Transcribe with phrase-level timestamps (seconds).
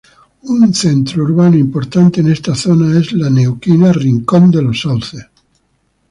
[0.55, 5.27] Un centro urbano importante de esta zona es la neuquina Rincón de los Sauces.